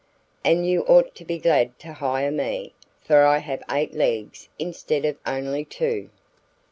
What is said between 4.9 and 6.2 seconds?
of only two."